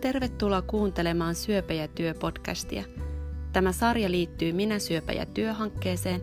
[0.00, 2.84] Tervetuloa kuuntelemaan Syöpä ja työ podcastia.
[3.52, 6.22] Tämä sarja liittyy Minä syöpä ja työ-hankkeeseen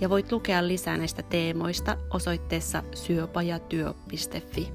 [0.00, 4.68] ja voit lukea lisää näistä teemoista osoitteessa syöpäjatyö.fi.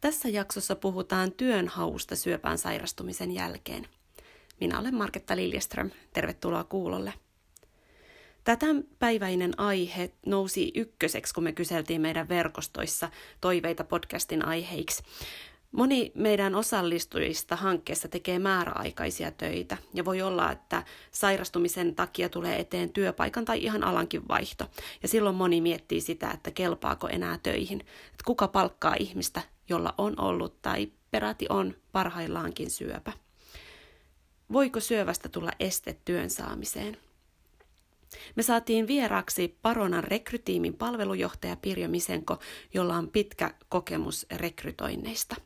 [0.00, 3.86] Tässä jaksossa puhutaan työnhausta syöpään sairastumisen jälkeen.
[4.60, 5.90] Minä olen Marketta Liljeström.
[6.12, 7.12] Tervetuloa kuulolle.
[8.44, 8.66] Tätä
[8.98, 15.02] päiväinen aihe nousi ykköseksi, kun me kyseltiin meidän verkostoissa toiveita podcastin aiheiksi.
[15.72, 22.92] Moni meidän osallistujista hankkeessa tekee määräaikaisia töitä ja voi olla, että sairastumisen takia tulee eteen
[22.92, 24.70] työpaikan tai ihan alankin vaihto.
[25.02, 27.80] Ja silloin moni miettii sitä, että kelpaako enää töihin.
[27.80, 33.12] Että kuka palkkaa ihmistä, jolla on ollut tai peräti on parhaillaankin syöpä.
[34.52, 36.96] Voiko syövästä tulla este työn saamiseen?
[38.36, 42.38] Me saatiin vieraaksi Paronan rekrytiimin palvelujohtaja Pirjo Misenko,
[42.74, 45.36] jolla on pitkä kokemus rekrytoinneista.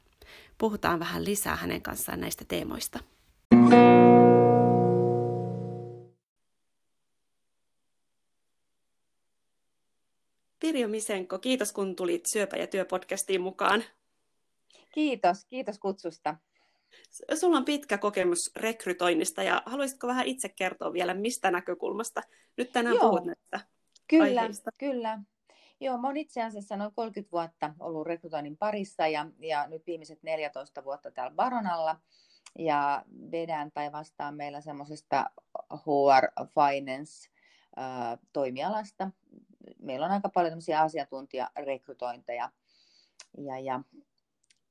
[0.58, 2.98] Puhutaan vähän lisää hänen kanssaan näistä teemoista.
[10.60, 13.84] Pirjo Misenko, kiitos kun tulit Syöpä- ja työpodcastiin mukaan.
[14.94, 16.36] Kiitos, kiitos kutsusta.
[17.34, 22.22] Sulla on pitkä kokemus rekrytoinnista ja haluaisitko vähän itse kertoa vielä, mistä näkökulmasta
[22.56, 23.60] nyt tänään Joo, puhut näistä
[24.08, 24.70] Kyllä, aiheista?
[24.78, 25.18] kyllä.
[25.80, 30.22] Joo, mä oon itse asiassa noin 30 vuotta ollut rekrytoinnin parissa ja, ja nyt viimeiset
[30.22, 31.96] 14 vuotta täällä Baronalla.
[32.58, 35.30] Ja vedän tai vastaan meillä semmoisesta
[35.72, 37.30] HR Finance
[38.32, 39.10] toimialasta.
[39.78, 42.50] Meillä on aika paljon asiantuntijarekrytointeja
[43.38, 43.80] ja, ja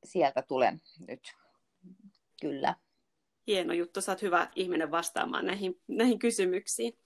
[0.03, 1.21] sieltä tulen nyt
[2.41, 2.75] Kyllä.
[3.47, 6.97] Hieno juttu, sä oot hyvä ihminen vastaamaan näihin, näihin kysymyksiin.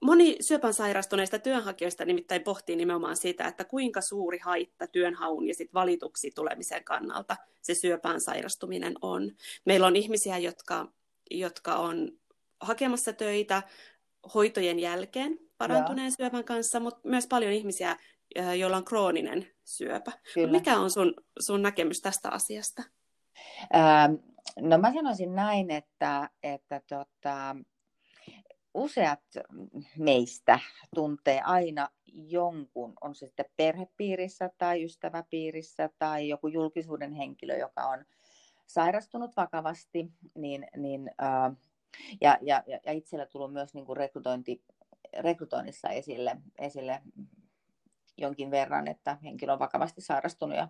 [0.00, 5.74] Moni syöpän sairastuneista työnhakijoista nimittäin pohtii nimenomaan sitä, että kuinka suuri haitta työnhaun ja sit
[5.74, 9.30] valituksi tulemisen kannalta se syöpään sairastuminen on.
[9.64, 10.92] Meillä on ihmisiä, jotka,
[11.30, 12.12] jotka on
[12.60, 13.62] hakemassa töitä
[14.34, 16.14] hoitojen jälkeen parantuneen Joo.
[16.16, 17.96] syöpän kanssa, mutta myös paljon ihmisiä,
[18.58, 20.12] joilla on krooninen syöpä.
[20.34, 20.52] Kyllä.
[20.52, 22.82] Mikä on sun, sun näkemys tästä asiasta?
[23.74, 24.14] Ähm,
[24.60, 27.56] no mä sanoisin näin, että, että tota,
[28.74, 29.20] useat
[29.98, 30.58] meistä
[30.94, 38.04] tuntee aina jonkun, on se sitten perhepiirissä tai ystäväpiirissä tai joku julkisuuden henkilö, joka on
[38.66, 41.56] sairastunut vakavasti, niin, niin, äh,
[42.20, 44.62] ja, ja, ja itsellä tullut myös niin kuin rekrytointi,
[45.18, 47.02] rekrytoinnissa esille, esille
[48.16, 50.68] jonkin verran, että henkilö on vakavasti sairastunut ja,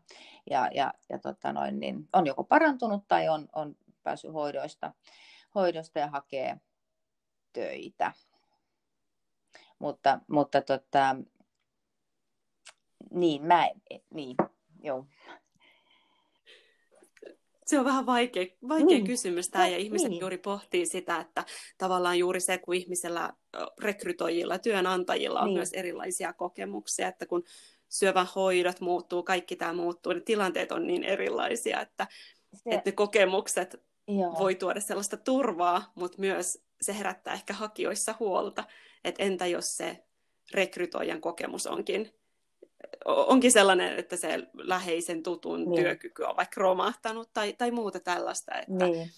[0.50, 4.92] ja, ja, ja tota noin, niin on joko parantunut tai on, on päässyt hoidoista,
[5.54, 6.60] hoidosta ja hakee
[7.52, 8.12] töitä.
[9.78, 11.16] Mutta, mutta tota,
[13.10, 13.68] niin, mä,
[14.10, 14.36] niin,
[14.82, 15.06] joo
[17.66, 19.06] se on vähän vaikea, vaikea niin.
[19.06, 20.20] kysymys tämä, ja ihmiset niin.
[20.20, 21.44] juuri pohtii sitä, että
[21.78, 23.32] tavallaan juuri se, kun ihmisellä,
[23.82, 25.54] rekrytoijilla, työnantajilla on niin.
[25.54, 27.44] myös erilaisia kokemuksia, että kun
[27.88, 32.06] syövän hoidot muuttuu, kaikki tämä muuttuu, ne tilanteet on niin erilaisia, että,
[32.54, 32.70] se...
[32.70, 34.38] että ne kokemukset Joo.
[34.38, 38.64] voi tuoda sellaista turvaa, mutta myös se herättää ehkä hakijoissa huolta,
[39.04, 40.04] että entä jos se
[40.54, 42.12] rekrytoijan kokemus onkin
[43.04, 45.82] onkin sellainen, että se läheisen tutun niin.
[45.82, 48.54] työkyky on vaikka romahtanut tai, tai muuta tällaista.
[48.54, 49.10] Että, niin.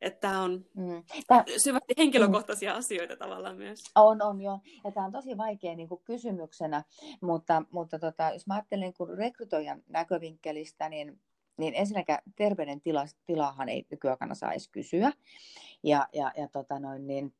[0.00, 1.04] että on mm.
[1.26, 2.78] Tää, syvästi henkilökohtaisia mm.
[2.78, 3.84] asioita tavallaan myös.
[3.94, 4.60] On, on joo.
[4.84, 6.84] Ja tämä on tosi vaikea niin kuin kysymyksenä,
[7.20, 11.20] mutta, mutta tota, jos mä ajattelen niin kuin rekrytoijan näkövinkkelistä, niin
[11.56, 15.12] niin ensinnäkään terveyden tila, tilahan ei nykyään saa edes kysyä.
[15.82, 17.34] Ja, ja, ja tota noin, niin,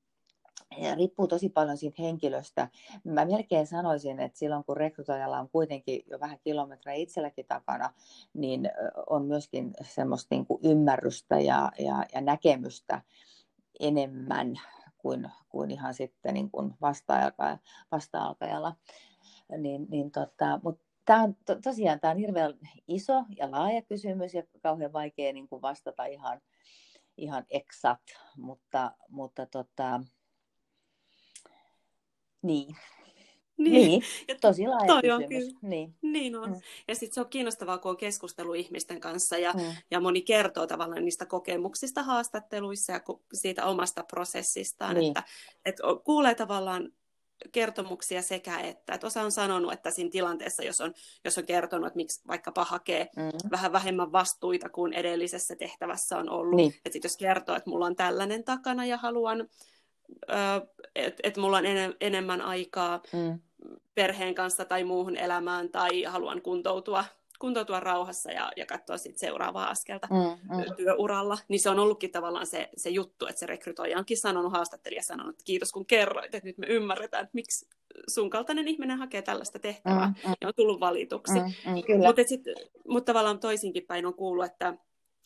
[0.79, 2.69] ja riippuu tosi paljon siitä henkilöstä.
[3.05, 7.93] Mä melkein sanoisin, että silloin kun rekrytoijalla on kuitenkin jo vähän kilometrejä itselläkin takana,
[8.35, 8.71] niin
[9.11, 13.03] on myöskin semmoista niin kuin ymmärrystä ja, ja, ja näkemystä
[13.81, 14.61] enemmän
[14.99, 16.75] kuin, kuin ihan sitten niin kuin
[17.91, 18.77] vasta-alkajalla.
[19.59, 22.55] Niin, niin tota, mutta tämä on to, tosiaan tämä on hirveän
[22.89, 26.41] iso ja laaja kysymys ja kauhean vaikea niin kuin vastata ihan,
[27.17, 28.01] ihan eksat,
[28.37, 30.01] mutta, mutta tota,
[32.43, 32.77] niin.
[33.59, 33.89] Niin.
[33.89, 34.03] niin.
[34.29, 35.23] Ja tosi laaja toi kysymys.
[35.23, 35.59] On kyllä.
[35.63, 35.95] Niin.
[36.03, 36.51] niin on.
[36.51, 36.61] Mm.
[36.89, 39.61] Ja sitten se on kiinnostavaa, kun on keskustelu ihmisten kanssa ja, mm.
[39.91, 43.01] ja moni kertoo tavallaan niistä kokemuksista haastatteluissa ja
[43.33, 44.95] siitä omasta prosessistaan.
[44.95, 45.09] Niin.
[45.09, 45.23] Että,
[45.65, 46.93] että kuulee tavallaan
[47.53, 48.95] kertomuksia sekä että.
[48.95, 52.65] Että osa on sanonut, että siinä tilanteessa, jos on, jos on kertonut, että miksi vaikkapa
[52.65, 53.51] hakee mm.
[53.51, 56.57] vähän vähemmän vastuita kuin edellisessä tehtävässä on ollut.
[56.57, 56.75] Niin.
[56.77, 59.49] Että sit jos kertoo, että mulla on tällainen takana ja haluan
[60.97, 63.41] että et mulla on en, enemmän aikaa mm.
[63.95, 67.05] perheen kanssa tai muuhun elämään tai haluan kuntoutua
[67.43, 70.77] kuntoutua rauhassa ja, ja katsoa sit seuraavaa askelta mm, mm.
[70.77, 75.03] työuralla, niin se on ollutkin tavallaan se, se juttu, että se rekrytoija onkin sanonut, haastattelija
[75.03, 77.69] sanonut, että kiitos kun kerroit, että nyt me ymmärretään, että miksi
[78.09, 80.35] sun kaltainen ihminen hakee tällaista tehtävää mm, mm.
[80.41, 81.41] ja on tullut valituksi.
[81.41, 82.23] Mm, mm, Mutta
[82.89, 84.75] mut tavallaan toisinkin päin on kuullut, että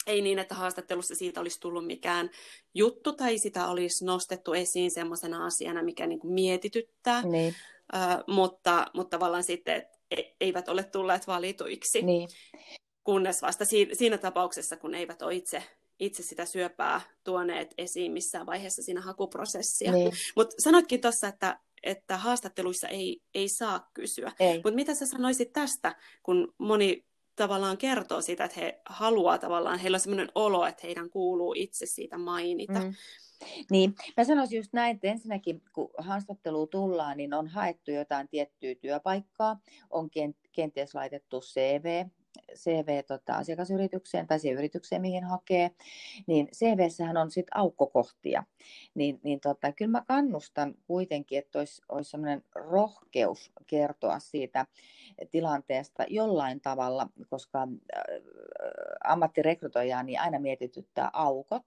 [0.07, 2.31] ei niin, että haastattelussa siitä olisi tullut mikään
[2.75, 7.55] juttu tai sitä olisi nostettu esiin semmoisena asiana, mikä niin kuin mietityttää, niin.
[7.95, 12.03] Uh, mutta, mutta tavallaan sitten, että E- eivät ole tulleet valituiksi.
[12.03, 12.29] Niin.
[13.05, 15.63] Kunnes vasta siinä, siinä tapauksessa, kun eivät ole itse,
[15.99, 19.93] itse sitä syöpää tuoneet esiin missään vaiheessa siinä hakuprosessia.
[19.93, 20.13] Niin.
[20.37, 24.33] Mutta sanoitkin tuossa, että, että haastatteluissa ei, ei saa kysyä.
[24.55, 27.05] Mutta mitä sä sanoisit tästä, kun moni
[27.37, 31.87] tavallaan kertoo sitä, että he haluaa tavallaan, heillä on sellainen olo, että heidän kuuluu itse
[31.87, 32.81] siitä mainita.
[32.81, 32.95] Mm.
[33.71, 38.75] Niin, mä sanoisin just näin, että ensinnäkin kun haastatteluun tullaan, niin on haettu jotain tiettyä
[38.75, 39.61] työpaikkaa,
[39.91, 40.11] on
[40.53, 42.07] kenties laitettu CV,
[42.55, 45.71] CV tota, asiakasyritykseen tai siihen yritykseen, mihin hakee,
[46.27, 48.45] niin CVssähän on sitten aukkokohtia.
[48.95, 54.67] Niin, niin tota, kyllä mä kannustan kuitenkin, että olisi, olisi sellainen rohkeus kertoa siitä
[55.31, 58.05] tilanteesta jollain tavalla, koska äh,
[59.05, 61.65] ammattirekrytoijaa niin aina mietityttää aukot.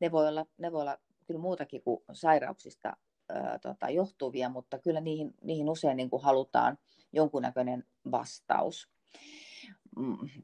[0.00, 2.96] Ne voi olla, ne voi olla kyllä muutakin kuin sairauksista
[3.28, 6.78] ää, tota, johtuvia, mutta kyllä niihin, niihin usein niin kuin halutaan
[7.12, 8.88] jonkunnäköinen vastaus.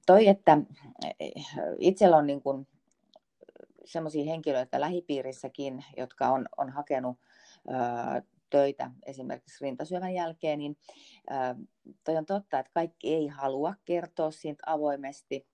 [0.06, 0.58] Toi, että
[1.78, 2.68] itsellä on niin kuin
[3.84, 7.18] sellaisia henkilöitä lähipiirissäkin, jotka on, on hakenut
[7.68, 10.76] ää, töitä esimerkiksi rintasyövän jälkeen, niin
[11.30, 11.54] ää,
[12.04, 15.46] toi on totta, että kaikki ei halua kertoa siitä avoimesti,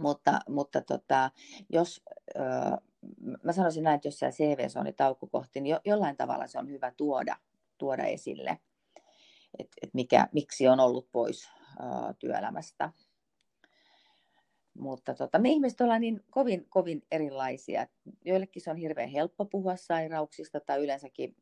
[0.00, 1.30] mutta, mutta tota,
[1.70, 2.02] jos
[2.34, 2.78] ää,
[3.42, 6.58] mä sanoisin näin, että jos siellä CV on niin taukokohti, niin jo, jollain tavalla se
[6.58, 7.36] on hyvä tuoda,
[7.78, 8.58] tuoda esille,
[9.58, 11.55] että et mikä, miksi on ollut pois
[12.18, 12.92] työelämästä.
[14.74, 17.86] Mutta tota, me ihmiset ollaan niin kovin, kovin erilaisia.
[18.24, 21.36] Joillekin se on hirveän helppo puhua sairauksista tai yleensäkin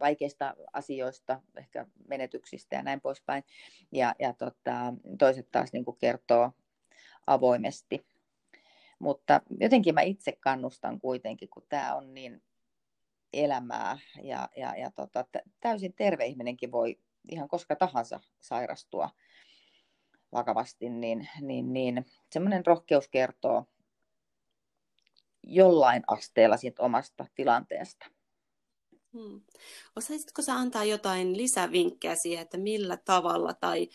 [0.00, 3.44] vaikeista asioista, ehkä menetyksistä ja näin poispäin.
[3.92, 6.50] Ja, ja tota, toiset taas niin kertoo
[7.26, 8.06] avoimesti.
[8.98, 12.42] Mutta jotenkin mä itse kannustan kuitenkin, kun tämä on niin
[13.32, 15.24] elämää ja, ja, ja tota,
[15.60, 16.98] täysin terve ihminenkin voi
[17.30, 19.10] ihan koska tahansa sairastua
[20.32, 23.66] vakavasti, niin, niin, niin semmoinen rohkeus kertoo
[25.42, 28.06] jollain asteella siitä omasta tilanteesta.
[29.12, 29.40] Hmm.
[29.96, 33.88] Osaisitko sä antaa jotain lisävinkkejä siihen, että millä tavalla tai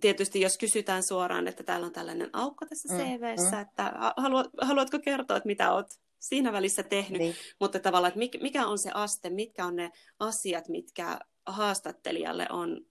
[0.00, 4.98] tietysti jos kysytään suoraan, että täällä on tällainen aukko tässä CVssä, mm, että haluat, haluatko
[4.98, 7.34] kertoa, että mitä olet siinä välissä tehnyt, niin.
[7.60, 12.86] mutta tavallaan, että mikä on se aste, mitkä on ne asiat, mitkä haastattelijalle on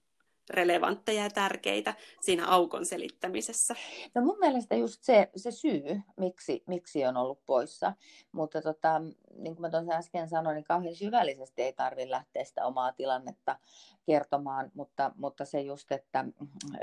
[0.50, 3.74] relevantteja ja tärkeitä siinä aukon selittämisessä?
[4.14, 7.92] No mun mielestä just se, se syy, miksi, miksi on ollut poissa,
[8.32, 8.98] mutta tota,
[9.34, 13.58] niin kuin mä tuossa äsken sanoin, niin kauhean syvällisesti ei tarvitse lähteä sitä omaa tilannetta
[14.06, 16.24] kertomaan, mutta, mutta se just, että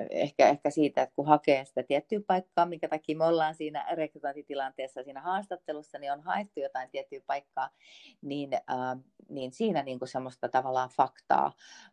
[0.10, 5.04] ehkä, ehkä siitä, että kun hakee sitä tiettyä paikkaa, minkä takia me ollaan siinä rekrytointitilanteessa,
[5.04, 7.69] siinä haastattelussa, niin on haettu jotain tiettyä paikkaa,
[8.22, 9.00] niin, äh,
[9.30, 11.52] niin siinä niin kuin semmoista tavallaan faktaa,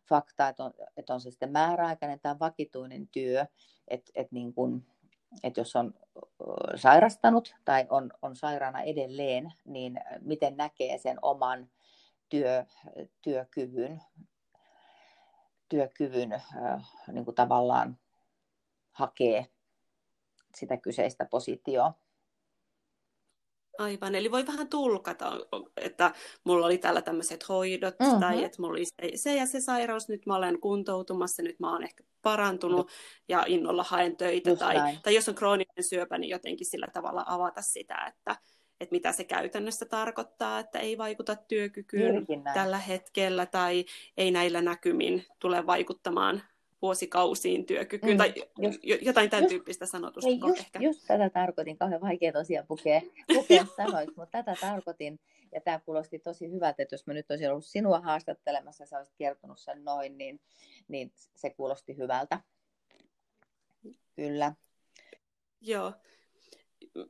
[0.09, 3.45] faktaa että, on, että on se sitten määräaikainen tai vakituinen työ,
[3.87, 4.53] että, että niin
[5.43, 5.93] että jos on
[6.75, 11.69] sairastanut tai on, on sairaana edelleen, niin miten näkee sen oman
[12.29, 12.65] työ,
[13.21, 14.01] työkyvyn
[15.69, 16.41] työkyvyn
[17.11, 17.97] niin kuin tavallaan
[18.91, 19.47] hakee
[20.55, 21.93] sitä kyseistä positioa.
[23.77, 25.31] Aivan, eli voi vähän tulkata,
[25.77, 26.13] että
[26.43, 28.19] mulla oli täällä tämmöiset hoidot, mm-hmm.
[28.19, 31.83] tai että mulla oli se ja se sairaus, nyt mä olen kuntoutumassa, nyt mä oon
[31.83, 32.91] ehkä parantunut
[33.27, 37.61] ja innolla haen töitä, tai, tai jos on krooninen syöpä, niin jotenkin sillä tavalla avata
[37.61, 38.35] sitä, että,
[38.79, 43.85] että mitä se käytännössä tarkoittaa, että ei vaikuta työkykyyn tällä hetkellä tai
[44.17, 46.43] ei näillä näkymin tule vaikuttamaan
[46.85, 50.29] vuosikausiin työkykyyn mm, tai just, jotain tämän just, tyyppistä sanotusta.
[50.29, 50.79] Ei, just, ehkä.
[50.79, 53.01] just tätä tarkoitin, kauhean vaikea tosiaan pukea,
[53.35, 55.19] pukea sanoiksi, mutta tätä tarkoitin
[55.51, 58.97] ja tämä kuulosti tosi hyvältä, että jos mä nyt olisin ollut sinua haastattelemassa ja sä
[58.97, 60.41] olisit kertonut sen noin, niin,
[60.87, 62.39] niin se kuulosti hyvältä.
[64.15, 64.53] Kyllä.
[65.61, 65.93] Joo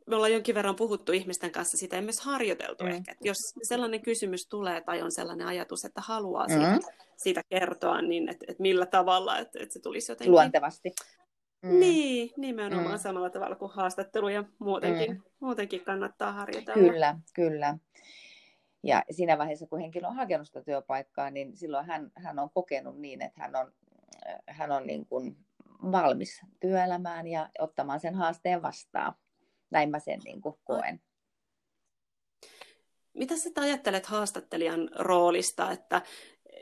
[0.08, 2.90] me ollaan jonkin verran puhuttu ihmisten kanssa sitä ja myös harjoiteltu mm.
[2.90, 3.12] ehkä.
[3.12, 6.80] Että jos sellainen kysymys tulee tai on sellainen ajatus, että haluaa siitä, mm.
[7.18, 10.32] siitä kertoa, niin että, että millä tavalla, että, että se tulisi jotenkin...
[10.32, 10.92] Luontevasti.
[11.62, 11.80] Mm.
[11.80, 13.00] Niin, nimenomaan mm.
[13.00, 15.22] samalla tavalla kuin haastattelu ja muutenkin, mm.
[15.40, 16.92] muutenkin kannattaa harjoitella.
[16.92, 17.78] Kyllä, kyllä.
[18.84, 22.98] Ja siinä vaiheessa, kun henkilö on hakenut sitä työpaikkaa, niin silloin hän, hän on kokenut
[22.98, 23.72] niin, että hän on,
[24.48, 25.38] hän on niin kuin
[25.92, 29.14] valmis työelämään ja ottamaan sen haasteen vastaan.
[29.76, 31.02] Näin mä sen niin kuin koen.
[33.14, 36.02] Mitä sä ajattelet haastattelijan roolista, että,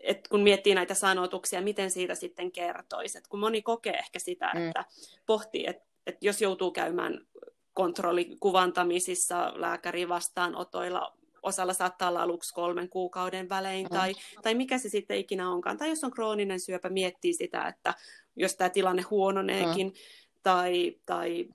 [0.04, 3.18] että kun miettii näitä sanotuksia, miten siitä sitten kertoisi?
[3.18, 4.68] Että kun moni kokee ehkä sitä, mm.
[4.68, 4.86] että
[5.26, 7.28] pohtii, että, että jos joutuu käymään
[7.74, 13.98] kontrollikuvantamisissa lääkäri vastaanotoilla, osalla saattaa olla aluksi kolmen kuukauden välein, mm.
[13.98, 15.78] tai, tai mikä se sitten ikinä onkaan.
[15.78, 17.94] Tai jos on krooninen syöpä, miettii sitä, että
[18.36, 19.94] jos tämä tilanne huononeekin, mm.
[20.44, 21.48] tai, tai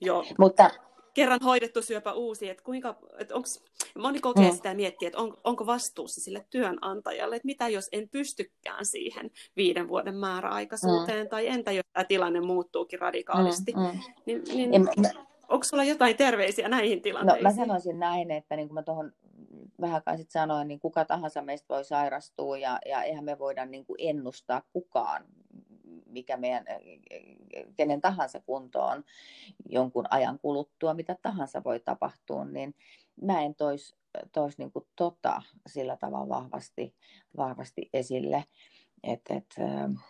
[0.00, 0.87] jo Mutta...
[1.18, 3.62] kerran hoidettu syöpä uusi, että kuinka, että onks,
[3.98, 4.56] moni kokee mm.
[4.56, 9.30] sitä ja miettii, että on, onko vastuussa sille työnantajalle, että mitä jos en pystykään siihen
[9.56, 11.30] viiden vuoden määräaikaisuuteen, mm.
[11.30, 13.82] tai entä jos tämä tilanne muuttuukin radikaalisti, mm.
[13.82, 14.00] Mm.
[14.26, 14.88] niin, niin en,
[15.48, 17.44] onko sulla jotain terveisiä näihin tilanteisiin?
[17.44, 19.12] No mä sanoisin näin, että niin kuin mä tuohon
[19.80, 23.66] vähän kai sit sanoin, niin kuka tahansa meistä voi sairastua ja, ja eihän me voida
[23.66, 25.24] niin kuin ennustaa kukaan,
[26.08, 26.64] mikä meidän,
[27.76, 29.04] kenen tahansa kunto on
[29.68, 32.74] jonkun ajan kuluttua, mitä tahansa voi tapahtua, niin
[33.22, 33.96] mä en tois,
[34.32, 36.94] tois niin kuin tota sillä tavalla vahvasti,
[37.36, 38.44] vahvasti esille.
[39.02, 40.04] Et, et, äh,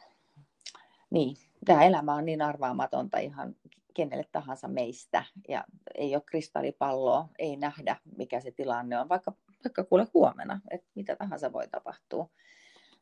[1.11, 3.57] niin, tämä elämä on niin arvaamatonta ihan
[3.95, 5.65] kenelle tahansa meistä ja
[5.95, 9.33] ei ole kristallipalloa, ei nähdä mikä se tilanne on, vaikka,
[9.65, 12.29] vaikka kuule huomenna, että mitä tahansa voi tapahtua.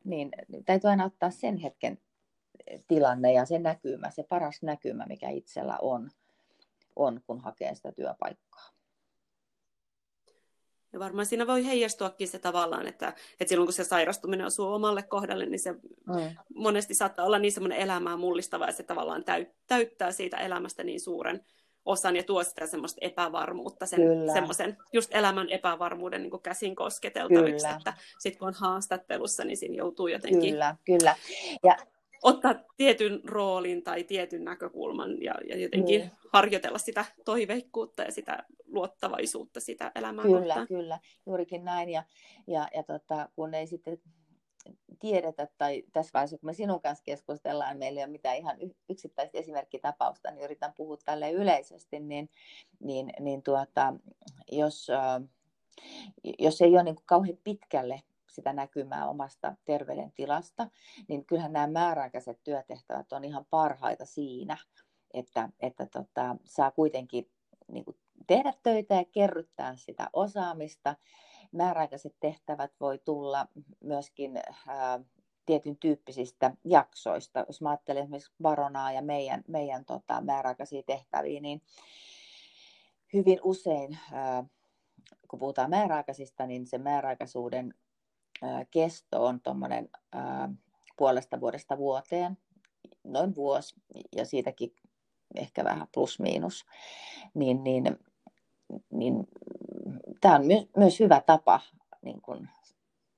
[0.05, 0.31] Niin
[0.65, 1.99] täytyy aina ottaa sen hetken
[2.89, 6.11] tilanne ja se näkymä, se paras näkymä, mikä itsellä on,
[6.97, 8.71] on kun hakee sitä työpaikkaa.
[10.93, 15.03] Ja varmaan siinä voi heijastuakin se tavallaan, että, että silloin kun se sairastuminen osuu omalle
[15.03, 16.37] kohdalle, niin se mm.
[16.55, 19.25] monesti saattaa olla niin semmoinen elämää mullistava, ja se tavallaan
[19.67, 21.45] täyttää siitä elämästä niin suuren
[21.85, 24.01] osan ja tuo sitä semmoista epävarmuutta, sen,
[24.33, 30.09] semmoisen just elämän epävarmuuden niin käsin kosketeltaviksi, että sitten kun on haastattelussa, niin siinä joutuu
[30.09, 31.17] jotenkin kyllä, kyllä.
[31.65, 31.77] Ja
[32.27, 36.11] ottaa tietyn roolin tai tietyn näkökulman ja, ja jotenkin mm.
[36.33, 40.67] harjoitella sitä toiveikkuutta ja sitä luottavaisuutta sitä elämää Kyllä, kohtaan.
[40.67, 41.89] kyllä, juurikin näin.
[41.89, 42.03] Ja,
[42.47, 43.99] ja, ja tota, kun ei sitten
[45.01, 48.57] tiedetä, tai tässä vaiheessa, kun me sinun kanssa keskustellaan, meillä ei ole mitään ihan
[48.89, 52.31] yksittäistä esimerkkitapausta, niin yritän puhua tälle yleisesti, niin,
[52.81, 53.95] niin, niin tuota,
[54.53, 54.89] jos,
[56.39, 58.01] jos ei ole niin kuin kauhean pitkälle
[58.37, 60.71] sitä näkymää omasta terveydentilasta,
[61.09, 64.57] niin kyllähän nämä määräaikaiset työtehtävät on ihan parhaita siinä,
[65.15, 67.31] että, että tota, saa kuitenkin
[67.69, 70.97] niin kuin tehdä töitä ja kerryttää sitä osaamista.
[71.53, 73.49] Määräaikaiset tehtävät voi tulla
[73.81, 75.01] myöskin ää,
[75.47, 77.45] tietyn tyyppisistä jaksoista.
[77.49, 81.63] Jos mä ajattelen esimerkiksi Baronaa ja meidän, meidän tota, määräaikaisia tehtäviä, niin
[83.13, 84.45] hyvin usein, ää,
[85.29, 87.75] kun puhutaan määräaikaisista, niin se määräaikaisuuden
[88.71, 89.89] kesto on tuommoinen
[90.97, 92.39] puolesta vuodesta vuoteen,
[93.05, 93.75] noin vuosi
[94.17, 94.75] ja siitäkin
[95.35, 96.65] ehkä vähän plus miinus,
[97.35, 97.99] niin, niin,
[98.91, 99.15] niin
[100.21, 101.61] tämä on myös, myös hyvä tapa
[102.03, 102.49] niin kun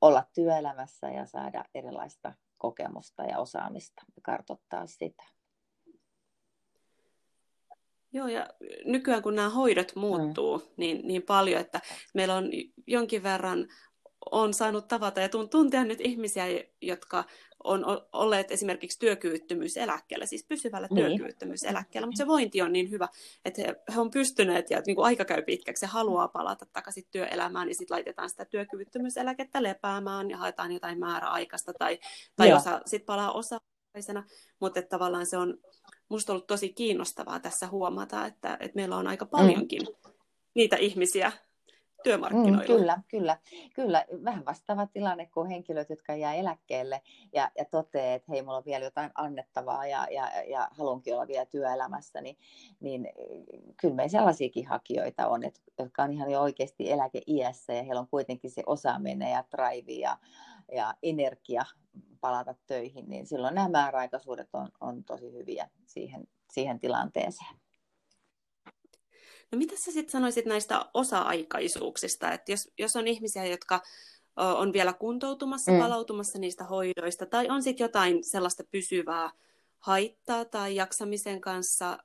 [0.00, 5.24] olla työelämässä ja saada erilaista kokemusta ja osaamista ja kartoittaa sitä.
[8.12, 8.48] Joo, ja
[8.84, 10.64] nykyään kun nämä hoidot muuttuu mm.
[10.76, 11.80] niin, niin paljon, että
[12.14, 12.44] meillä on
[12.86, 13.68] jonkin verran
[14.30, 15.20] on saanut tavata.
[15.20, 16.44] Ja tuntea nyt ihmisiä,
[16.82, 17.24] jotka
[17.64, 21.06] on olleet esimerkiksi työkyvyttömyyseläkkeellä, siis pysyvällä niin.
[21.06, 23.08] työkyvyttömyyseläkkeellä, mutta se vointi on niin hyvä,
[23.44, 25.84] että he, he on pystyneet ja niin kuin aika käy pitkäksi.
[25.84, 31.72] Ja haluaa palata takaisin työelämään, niin sitten laitetaan sitä työkyvyttömyyseläkettä lepäämään ja haetaan jotain määräaikaista
[31.78, 31.98] tai,
[32.36, 34.24] tai osa, sit palaa osa-aikaisena,
[34.60, 35.58] mutta että tavallaan se on
[36.08, 40.12] musta ollut tosi kiinnostavaa tässä huomata, että, että meillä on aika paljonkin mm.
[40.54, 41.32] niitä ihmisiä,
[42.08, 42.56] työmarkkinoilla.
[42.58, 43.38] Mm, kyllä, kyllä,
[43.74, 44.04] kyllä.
[44.24, 48.64] Vähän vastaava tilanne kuin henkilöt, jotka jää eläkkeelle ja, ja toteaa, että hei, mulla on
[48.64, 52.36] vielä jotain annettavaa ja, ja, ja haluankin olla vielä työelämässä, niin,
[52.80, 53.08] niin
[53.80, 58.08] kyllä meillä sellaisiakin hakijoita on, että, jotka on ihan jo oikeasti eläkeiässä ja heillä on
[58.08, 60.18] kuitenkin se osaaminen ja drive ja,
[60.72, 61.64] ja energia
[62.20, 67.67] palata töihin, niin silloin nämä määräaikaisuudet on, on tosi hyviä siihen, siihen tilanteeseen.
[69.52, 73.80] No mitä sä sitten sanoisit näistä osa-aikaisuuksista, että jos, jos on ihmisiä, jotka
[74.36, 75.78] on vielä kuntoutumassa, mm.
[75.78, 79.30] palautumassa niistä hoidoista, tai on sitten jotain sellaista pysyvää
[79.78, 81.98] haittaa tai jaksamisen kanssa,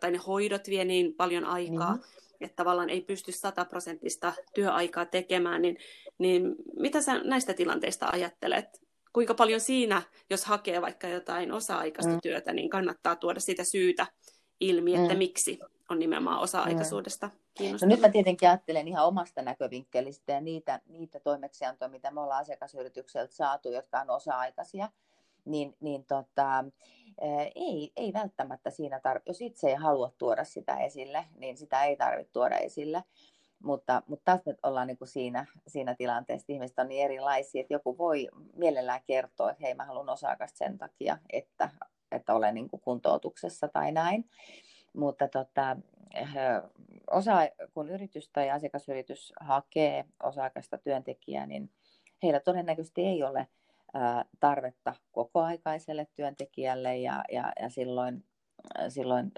[0.00, 2.02] tai ne hoidot vie niin paljon aikaa, mm.
[2.40, 5.78] että tavallaan ei pysty sataprosenttista työaikaa tekemään, niin,
[6.18, 8.82] niin mitä sä näistä tilanteista ajattelet?
[9.12, 12.20] Kuinka paljon siinä, jos hakee vaikka jotain osa-aikaista mm.
[12.22, 14.06] työtä, niin kannattaa tuoda sitä syytä
[14.60, 15.18] ilmi, että mm.
[15.18, 17.30] miksi on nimenomaan osa-aikaisuudesta
[17.82, 22.40] No nyt mä tietenkin ajattelen ihan omasta näkövinkkelistä ja niitä, niitä toimeksiantoja, mitä me ollaan
[22.40, 24.88] asiakasyritykseltä saatu, jotka on osa-aikaisia,
[25.44, 26.64] niin, niin tota,
[27.54, 31.96] ei, ei välttämättä siinä tarvitse, jos itse ei halua tuoda sitä esille, niin sitä ei
[31.96, 33.04] tarvitse tuoda esille.
[33.62, 37.60] Mutta, mutta taas me ollaan niin kuin siinä, siinä tilanteessa, että ihmiset on niin erilaisia,
[37.60, 41.70] että joku voi mielellään kertoa, että hei mä haluan osa sen takia, että,
[42.12, 44.30] että olen niin kuin kuntoutuksessa tai näin.
[44.92, 45.76] Mutta tota,
[47.10, 47.36] osa,
[47.74, 51.70] kun yritys tai asiakasyritys hakee osa-aikaista työntekijää, niin
[52.22, 53.48] heillä todennäköisesti ei ole
[54.40, 58.24] tarvetta kokoaikaiselle työntekijälle ja, ja, ja silloin,
[58.88, 59.32] silloin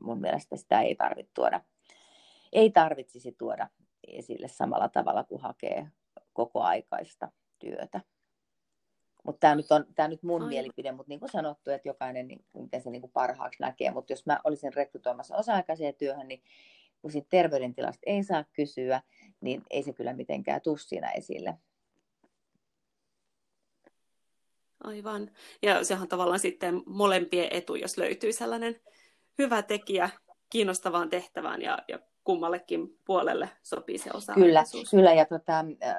[0.00, 1.60] mun mielestä sitä ei tarvitse tuoda,
[2.52, 3.68] ei tarvitsisi tuoda
[4.08, 5.88] esille samalla tavalla kuin hakee
[6.32, 8.00] kokoaikaista työtä.
[9.24, 10.48] Mutta tämä nyt on tämä nyt mun Aivan.
[10.48, 13.90] mielipide, mutta niin kuin sanottu, että jokainen niin, miten se niin kuin parhaaksi näkee.
[13.90, 16.42] Mutta jos mä olisin rekrytoimassa osa-aikaiseen työhön, niin
[17.02, 19.02] kun siitä terveydentilasta ei saa kysyä,
[19.40, 21.58] niin ei se kyllä mitenkään tuu siinä esille.
[24.84, 25.30] Aivan.
[25.62, 28.80] Ja sehän on tavallaan sitten molempien etu, jos löytyy sellainen
[29.38, 30.10] hyvä tekijä
[30.50, 35.96] kiinnostavaan tehtävään ja, ja kummallekin puolelle sopii se osa Kyllä, kyllä ja tota, äh,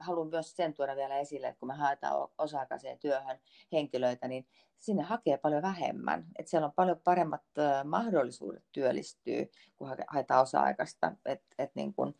[0.00, 3.38] haluan myös sen tuoda vielä esille, että kun me haetaan osa-aikaiseen työhön
[3.72, 6.24] henkilöitä, niin sinne hakee paljon vähemmän.
[6.38, 7.42] Et siellä on paljon paremmat
[7.84, 11.12] mahdollisuudet työllistyä, kun haetaan osa-aikaista.
[11.24, 12.14] Et, et niin kun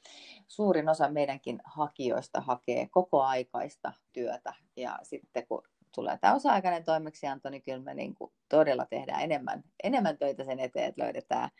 [0.49, 5.63] suurin osa meidänkin hakijoista hakee koko-aikaista työtä ja sitten kun
[5.95, 10.61] tulee tämä osa-aikainen toimeksianto, niin kyllä me niin kuin todella tehdään enemmän, enemmän töitä sen
[10.61, 11.51] eteen, että löydetään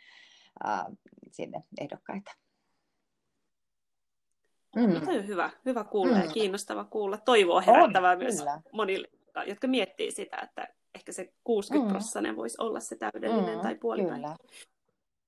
[0.63, 0.85] ää,
[1.31, 2.31] sinne ehdokkaita.
[4.75, 5.07] Mm.
[5.07, 6.21] On hyvä, hyvä kuulla mm.
[6.21, 7.17] ja kiinnostava kuulla.
[7.17, 8.61] Toivoa herättävää on, myös kyllä.
[8.71, 9.07] monille,
[9.47, 12.37] jotka miettii sitä, että ehkä se 60 prosenttia mm.
[12.37, 14.21] voisi olla se täydellinen mm, tai puolipäin.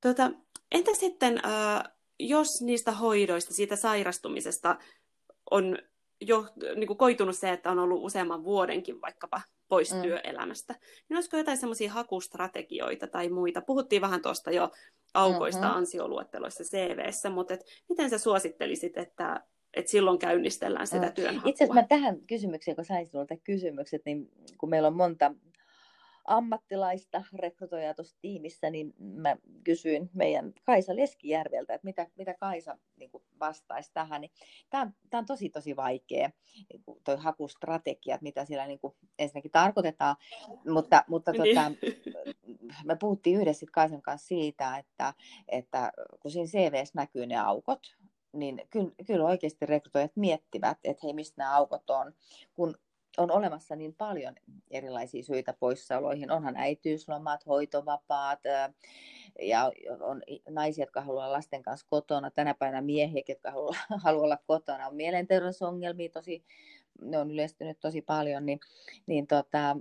[0.01, 0.31] Tota,
[0.71, 1.83] entä sitten, äh,
[2.19, 4.77] jos niistä hoidoista, siitä sairastumisesta
[5.51, 5.77] on
[6.21, 6.45] jo
[6.75, 10.01] niin kuin koitunut se, että on ollut useamman vuodenkin vaikkapa pois mm.
[10.01, 10.75] työelämästä,
[11.09, 13.61] niin olisiko jotain semmoisia hakustrategioita tai muita?
[13.61, 14.71] Puhuttiin vähän tuosta jo
[15.13, 15.77] aukoista mm-hmm.
[15.77, 19.41] ansioluetteloissa CVssä, mutta et miten sä suosittelisit, että,
[19.73, 21.13] että silloin käynnistellään sitä mm.
[21.13, 21.49] työnhakua?
[21.49, 25.33] Itse asiassa mä tähän kysymykseen, kun sain sinulta kysymykset, niin kun meillä on monta
[26.25, 33.11] ammattilaista rekrytoijaa tuossa tiimissä, niin mä kysyin meidän Kaisa Leskijärveltä, että mitä, mitä Kaisa niin
[33.39, 34.21] vastaisi tähän.
[34.21, 34.31] Niin
[34.69, 36.29] tämä, on, tämä on tosi tosi vaikea,
[36.69, 40.15] niin tuo hakustrategia, että mitä siellä niin kuin ensinnäkin tarkoitetaan,
[40.69, 41.55] mutta, mutta niin.
[41.55, 41.71] tota,
[42.85, 45.13] me puhuttiin yhdessä Kaisan kanssa siitä, että,
[45.47, 47.79] että kun siinä CVS näkyy ne aukot,
[48.33, 52.13] niin kyllä, kyllä oikeasti rekrytoijat miettivät, että hei, mistä nämä aukot on,
[52.53, 52.75] kun
[53.17, 54.35] on olemassa niin paljon
[54.71, 56.31] erilaisia syitä poissaoloihin.
[56.31, 58.39] Onhan äitiyslomat, hoitovapaat
[59.41, 62.31] ja on naisia, jotka haluaa lasten kanssa kotona.
[62.31, 63.51] Tänä päivänä miehiä, jotka
[64.03, 64.87] haluaa olla kotona.
[64.87, 66.45] On mielenterveysongelmia tosi,
[67.01, 68.59] ne on yleistynyt tosi paljon, niin,
[69.07, 69.77] niin tota,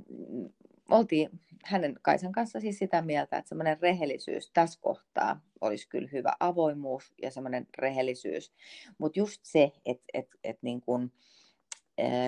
[0.90, 1.30] oltiin
[1.64, 7.14] hänen Kaisan kanssa siis sitä mieltä, että semmoinen rehellisyys tässä kohtaa olisi kyllä hyvä avoimuus
[7.22, 8.52] ja semmoinen rehellisyys.
[8.98, 11.12] Mutta just se, että et, et niin kun,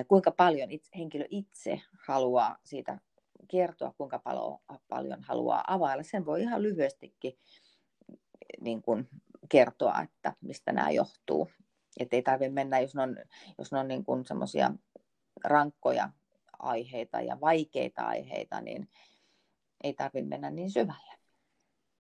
[0.07, 2.97] kuinka paljon itse, henkilö itse haluaa siitä
[3.47, 6.03] kertoa, kuinka paljon, paljon haluaa availla.
[6.03, 7.37] Sen voi ihan lyhyestikin
[8.61, 9.09] niin kuin
[9.49, 11.49] kertoa, että mistä nämä johtuu.
[11.99, 13.17] Että ei tarvitse mennä, jos ne on,
[13.57, 14.71] jos ne on niin kuin semmoisia
[15.43, 16.09] rankkoja
[16.59, 18.89] aiheita ja vaikeita aiheita, niin
[19.83, 21.12] ei tarvitse mennä niin syvälle.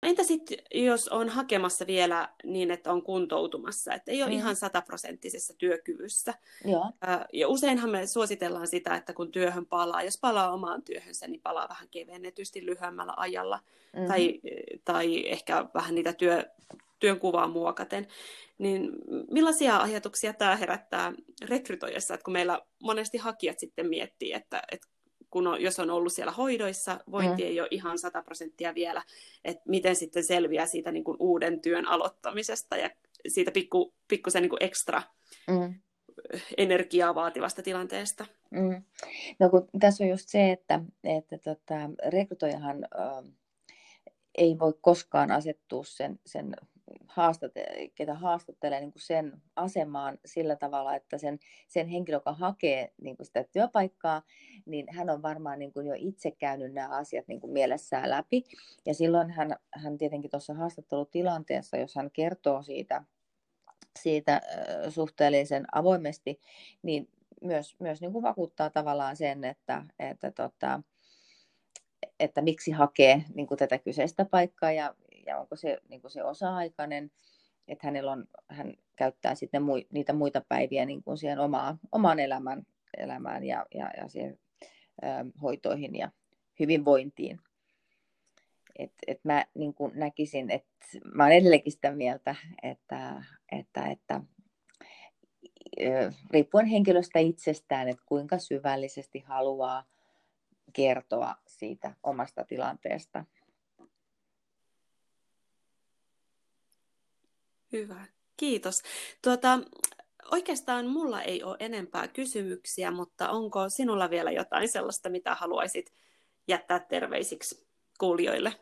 [0.03, 4.37] Entä sitten, jos on hakemassa vielä niin, että on kuntoutumassa, että ei ole mm.
[4.37, 6.35] ihan sataprosenttisessa työkyvyssä.
[6.65, 6.93] Joo.
[7.33, 11.69] Ja useinhan me suositellaan sitä, että kun työhön palaa, jos palaa omaan työhönsä, niin palaa
[11.69, 13.61] vähän kevennetysti lyhyemmällä ajalla.
[13.93, 14.09] Mm-hmm.
[14.09, 14.41] Tai,
[14.85, 16.45] tai ehkä vähän niitä työ,
[16.99, 18.07] työnkuvaa muokaten.
[18.59, 18.91] Niin
[19.31, 21.13] millaisia ajatuksia tämä herättää
[21.43, 24.89] rekrytoijassa, että kun meillä monesti hakijat sitten miettii, että, että
[25.33, 27.49] kun on, jos on ollut siellä hoidoissa, vointi mm.
[27.49, 29.03] ei ole ihan 100 prosenttia vielä,
[29.45, 32.91] että miten sitten selviää siitä niin kuin uuden työn aloittamisesta ja
[33.29, 35.03] siitä pikku, pikkusen niin kuin ekstra
[35.49, 35.75] mm.
[36.57, 38.27] energiaa vaativasta tilanteesta.
[38.51, 38.83] Mm.
[39.39, 43.33] No kun tässä on just se, että, että tota, rekrytoijahan äh,
[44.39, 46.57] ei voi koskaan asettua sen, sen
[47.07, 52.93] haastate, ketä haastattelee niin kuin sen asemaan sillä tavalla, että sen, sen henkilö, joka hakee
[53.03, 54.23] niin kuin sitä työpaikkaa,
[54.67, 58.45] niin hän on varmaan niin kuin jo itse käynyt nämä asiat niin kuin mielessään läpi.
[58.87, 63.05] Ja silloin hän, hän tietenkin tuossa haastattelutilanteessa, jos hän kertoo siitä,
[63.99, 64.41] siitä
[64.89, 66.41] suhteellisen avoimesti,
[66.83, 67.09] niin
[67.43, 70.83] myös, myös niin kuin vakuuttaa tavallaan sen, että, että, tota,
[72.21, 74.95] että miksi hakee niin kuin tätä kyseistä paikkaa ja,
[75.27, 77.11] ja onko se, niin kuin se osa-aikainen,
[77.69, 82.19] että hänellä on, hän käyttää sitten mui, niitä muita päiviä niin kuin siihen omaan, omaan
[82.19, 84.39] elämään, elämään ja, ja, ja siihen
[85.43, 86.11] hoitoihin ja
[86.61, 87.41] hyvinvointiin.
[88.79, 94.21] Et, et mä niin näkisin, että mä olen edelleenkin sitä mieltä, että, että, että
[96.31, 99.85] riippuen henkilöstä itsestään, että kuinka syvällisesti haluaa
[100.73, 103.25] kertoa siitä omasta tilanteesta.
[107.73, 108.83] Hyvä, kiitos.
[109.23, 109.59] Tuota,
[110.31, 115.93] oikeastaan mulla ei ole enempää kysymyksiä, mutta onko sinulla vielä jotain sellaista, mitä haluaisit
[116.49, 117.67] jättää terveisiksi
[117.99, 118.53] kuulijoille?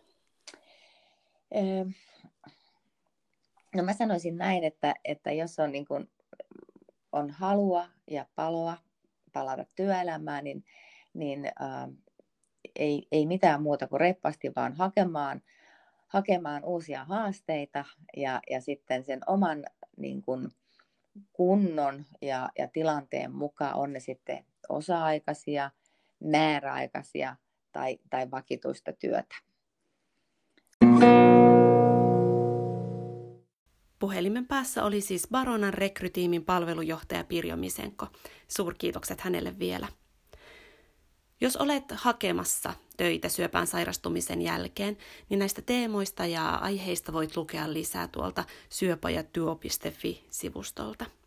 [3.75, 6.11] No mä sanoisin näin, että, että jos on, niin kuin,
[7.12, 8.77] on halua ja paloa
[9.33, 10.64] palata työelämään, niin,
[11.14, 11.88] niin äh,
[12.77, 15.42] ei, ei mitään muuta kuin reppasti vaan hakemaan,
[16.07, 17.85] hakemaan uusia haasteita
[18.16, 19.64] ja, ja sitten sen oman
[19.96, 20.49] niin kuin,
[21.33, 25.70] kunnon ja, ja tilanteen mukaan on ne sitten osa-aikaisia,
[26.25, 27.37] määräaikaisia
[27.73, 29.35] tai, tai vakituista työtä.
[33.99, 38.07] Puhelimen päässä oli siis Baronan rekrytiimin palvelujohtaja Pirjo Misenko.
[38.49, 39.88] Suurkiitokset hänelle vielä.
[41.40, 44.96] Jos olet hakemassa töitä syöpään sairastumisen jälkeen,
[45.29, 51.20] niin näistä teemoista ja aiheista voit lukea lisää tuolta syöpäjätyö.fi-sivustolta.